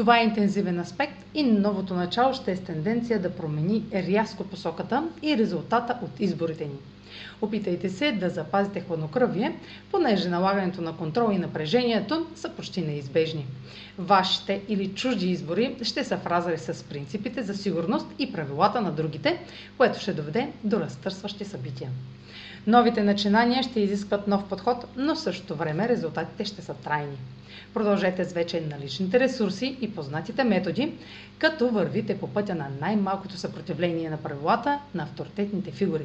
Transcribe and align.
Това 0.00 0.20
е 0.20 0.24
интензивен 0.24 0.80
аспект 0.80 1.24
и 1.34 1.42
новото 1.42 1.94
начало 1.94 2.34
ще 2.34 2.52
е 2.52 2.56
с 2.56 2.60
тенденция 2.60 3.22
да 3.22 3.36
промени 3.36 3.84
рязко 3.94 4.44
посоката 4.44 5.08
и 5.22 5.36
резултата 5.36 5.98
от 6.02 6.20
изборите 6.20 6.64
ни. 6.64 6.76
Опитайте 7.40 7.88
се 7.88 8.12
да 8.12 8.30
запазите 8.30 8.80
хладнокръвие, 8.80 9.56
понеже 9.90 10.28
налагането 10.28 10.82
на 10.82 10.96
контрол 10.96 11.32
и 11.32 11.38
напрежението 11.38 12.26
са 12.34 12.48
почти 12.48 12.82
неизбежни. 12.82 13.46
Вашите 13.98 14.60
или 14.68 14.88
чужди 14.88 15.30
избори 15.30 15.76
ще 15.82 16.04
са 16.04 16.16
в 16.16 16.58
с 16.58 16.82
принципите 16.84 17.42
за 17.42 17.54
сигурност 17.54 18.06
и 18.18 18.32
правилата 18.32 18.80
на 18.80 18.92
другите, 18.92 19.38
което 19.76 20.00
ще 20.00 20.12
доведе 20.12 20.48
до 20.64 20.80
разтърсващи 20.80 21.44
събития. 21.44 21.90
Новите 22.66 23.02
начинания 23.02 23.62
ще 23.62 23.80
изискват 23.80 24.28
нов 24.28 24.48
подход, 24.48 24.84
но 24.96 25.14
в 25.14 25.20
същото 25.20 25.54
време 25.54 25.88
резултатите 25.88 26.44
ще 26.44 26.62
са 26.62 26.74
трайни. 26.74 27.16
Продължете 27.74 28.24
с 28.24 28.32
вече 28.32 28.60
наличните 28.60 29.20
ресурси 29.20 29.76
и 29.80 29.94
познатите 29.94 30.44
методи, 30.44 30.92
като 31.38 31.68
вървите 31.68 32.18
по 32.18 32.28
пътя 32.28 32.54
на 32.54 32.68
най-малкото 32.80 33.36
съпротивление 33.36 34.10
на 34.10 34.16
правилата 34.16 34.78
на 34.94 35.02
авторитетните 35.02 35.70
фигури. 35.70 36.04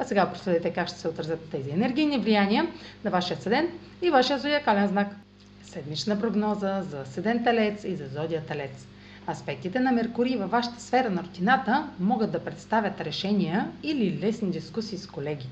А 0.00 0.04
сега 0.04 0.30
проследете 0.32 0.70
как 0.70 0.88
ще 0.88 0.98
се 0.98 1.08
отразят 1.08 1.50
тези 1.50 1.70
енергийни 1.70 2.18
влияния 2.18 2.66
на 3.04 3.10
вашия 3.10 3.36
седент 3.36 3.70
и 4.02 4.10
вашия 4.10 4.38
зодиакален 4.38 4.88
знак. 4.88 5.08
Седмична 5.62 6.20
прогноза 6.20 6.82
за 6.82 7.04
седен 7.04 7.44
талец 7.44 7.84
и 7.84 7.96
за 7.96 8.06
зодия 8.08 8.42
талец. 8.46 8.86
Аспектите 9.28 9.80
на 9.80 9.92
Меркурий 9.92 10.36
във 10.36 10.50
вашата 10.50 10.80
сфера 10.80 11.10
на 11.10 11.22
рутината 11.22 11.88
могат 12.00 12.32
да 12.32 12.44
представят 12.44 13.00
решения 13.00 13.70
или 13.82 14.18
лесни 14.22 14.50
дискусии 14.50 14.98
с 14.98 15.06
колеги. 15.06 15.48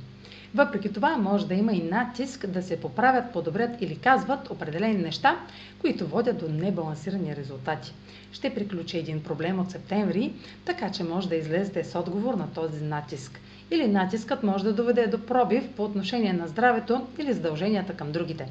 Въпреки 0.54 0.92
това 0.92 1.16
може 1.16 1.46
да 1.48 1.54
има 1.54 1.72
и 1.72 1.82
натиск 1.82 2.46
да 2.46 2.62
се 2.62 2.80
поправят, 2.80 3.32
подобрят 3.32 3.70
или 3.82 3.98
казват 3.98 4.50
определени 4.50 5.02
неща, 5.02 5.36
които 5.80 6.06
водят 6.06 6.38
до 6.38 6.48
небалансирани 6.48 7.36
резултати. 7.36 7.94
Ще 8.32 8.54
приключи 8.54 8.98
един 8.98 9.22
проблем 9.22 9.60
от 9.60 9.70
септември, 9.70 10.32
така 10.64 10.92
че 10.92 11.04
може 11.04 11.28
да 11.28 11.36
излезете 11.36 11.84
с 11.84 11.98
отговор 11.98 12.34
на 12.34 12.52
този 12.52 12.84
натиск. 12.84 13.40
Или 13.70 13.88
натискът 13.88 14.42
може 14.42 14.64
да 14.64 14.72
доведе 14.72 15.06
до 15.06 15.26
пробив 15.26 15.68
по 15.76 15.84
отношение 15.84 16.32
на 16.32 16.48
здравето 16.48 17.06
или 17.18 17.32
задълженията 17.32 17.92
към 17.92 18.12
другите. 18.12 18.48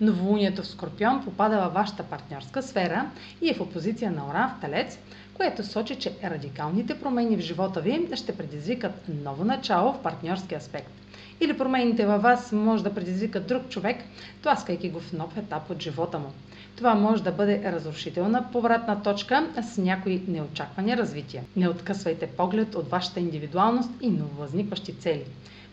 Новолунието 0.00 0.62
в 0.62 0.66
Скорпион 0.66 1.24
попада 1.24 1.56
във 1.56 1.74
вашата 1.74 2.02
партньорска 2.02 2.62
сфера 2.62 3.10
и 3.42 3.50
е 3.50 3.54
в 3.54 3.60
опозиция 3.60 4.10
на 4.10 4.28
Оран 4.28 4.50
в 4.50 4.60
Телец, 4.60 4.98
което 5.34 5.66
сочи, 5.66 5.94
че 5.94 6.12
радикалните 6.24 7.00
промени 7.00 7.36
в 7.36 7.40
живота 7.40 7.80
ви 7.80 8.08
ще 8.14 8.36
предизвикат 8.36 9.02
ново 9.24 9.44
начало 9.44 9.92
в 9.92 10.02
партньорски 10.02 10.54
аспект. 10.54 10.90
Или 11.40 11.58
промените 11.58 12.06
във 12.06 12.22
вас 12.22 12.52
може 12.52 12.84
да 12.84 12.94
предизвикат 12.94 13.46
друг 13.46 13.68
човек, 13.68 13.96
тласкайки 14.42 14.90
го 14.90 15.00
в 15.00 15.12
нов 15.12 15.36
етап 15.36 15.70
от 15.70 15.82
живота 15.82 16.18
му. 16.18 16.32
Това 16.76 16.94
може 16.94 17.22
да 17.22 17.32
бъде 17.32 17.72
разрушителна 17.72 18.44
повратна 18.52 19.02
точка 19.02 19.46
с 19.62 19.78
някои 19.78 20.22
неочаквани 20.28 20.96
развития. 20.96 21.42
Не 21.56 21.68
откъсвайте 21.68 22.26
поглед 22.26 22.74
от 22.74 22.90
вашата 22.90 23.20
индивидуалност 23.20 23.90
и 24.00 24.10
нововъзникващи 24.10 24.94
цели. 24.94 25.24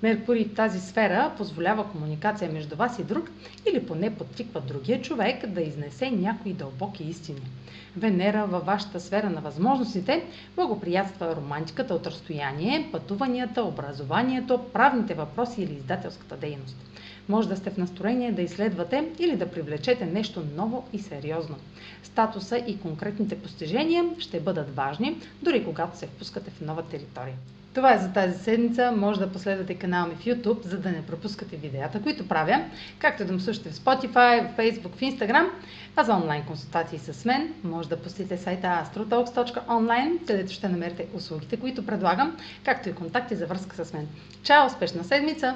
Меркурий 0.03 0.46
в 0.46 0.53
тази 0.53 0.80
сфера 0.80 1.31
позволява 1.38 1.91
комуникация 1.91 2.52
между 2.52 2.75
вас 2.75 3.00
и 3.00 3.03
друг 3.03 3.30
или 3.69 3.86
поне 3.86 4.16
подтиква 4.16 4.62
другия 4.62 5.02
човек 5.02 5.47
да 5.47 5.62
изнесе 5.62 6.12
някои 6.12 6.53
дълбоки 6.53 7.03
истини. 7.03 7.41
Венера 7.97 8.46
във 8.46 8.66
вашата 8.66 9.00
сфера 9.00 9.30
на 9.30 9.41
възможностите 9.41 10.24
благоприятства 10.56 11.36
романтиката 11.36 11.96
от 11.96 12.08
разстояние, 12.08 12.90
пътуванията, 12.91 13.64
образованието, 13.64 14.59
правните 14.74 15.14
въпроси 15.14 15.62
или 15.62 15.74
издателската 15.74 16.38
дейност. 16.38 16.75
Може 17.30 17.50
да 17.50 17.58
сте 17.58 17.70
в 17.70 17.78
настроение 17.78 18.31
да 18.31 18.41
изследвате 18.41 19.09
или 19.20 19.35
да 19.35 19.52
привлечете 19.52 20.06
нещо 20.06 20.44
ново 20.56 20.88
и 20.94 21.00
сериозно. 21.00 21.56
Статуса 22.03 22.58
и 22.58 22.80
конкретните 22.80 23.40
постижения 23.40 24.06
ще 24.20 24.40
бъдат 24.40 24.75
важни, 24.75 25.18
дори 25.41 25.66
когато 25.66 25.97
се 25.97 26.08
впускате 26.08 26.52
в 26.52 26.62
нова 26.62 26.84
територия. 26.84 27.35
Това 27.73 27.94
е 27.94 27.97
за 27.97 28.13
тази 28.13 28.44
седмица. 28.44 28.91
Може 28.91 29.19
да 29.19 29.31
последвате 29.31 29.75
канала 29.75 30.07
ми 30.07 30.16
в 30.16 30.25
YouTube, 30.25 30.66
за 30.66 30.78
да 30.78 30.91
не 30.91 31.06
пропускате 31.06 31.57
видеята, 31.57 32.01
които 32.01 32.28
правя, 32.28 32.66
както 33.00 33.25
да 33.25 33.34
ме 33.34 33.39
слушате 33.39 33.69
в 33.69 33.75
Spotify, 33.75 34.47
в 34.47 34.57
Facebook, 34.57 34.95
в 34.95 35.00
Instagram. 35.00 35.50
А 35.95 36.03
за 36.03 36.13
онлайн 36.13 36.44
консултации 36.44 37.00
с 37.00 37.25
мен, 37.25 37.53
може 37.63 37.89
да 37.89 37.97
посетите 37.97 38.38
сайта 38.38 38.67
astrotalks.online, 38.67 40.28
където 40.28 40.53
ще 40.53 40.69
намерите 40.69 41.07
услугите, 41.13 41.57
които 41.57 41.85
предлагам, 41.85 42.38
както 42.66 42.89
и 42.89 42.95
контакти 42.95 43.35
за 43.35 43.47
връзка 43.47 43.85
с 43.85 43.94
мен. 43.94 44.07
Чао! 44.44 44.66
Успешна 44.66 45.03
седмица! 45.03 45.55